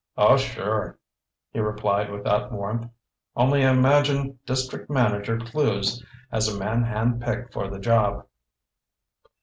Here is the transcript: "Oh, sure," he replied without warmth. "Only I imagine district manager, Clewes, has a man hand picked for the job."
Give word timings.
"Oh, 0.17 0.35
sure," 0.35 0.97
he 1.51 1.59
replied 1.59 2.09
without 2.09 2.51
warmth. 2.51 2.89
"Only 3.35 3.63
I 3.63 3.69
imagine 3.69 4.39
district 4.47 4.89
manager, 4.89 5.37
Clewes, 5.37 6.03
has 6.31 6.47
a 6.47 6.57
man 6.57 6.81
hand 6.81 7.21
picked 7.21 7.53
for 7.53 7.69
the 7.69 7.77
job." 7.77 8.25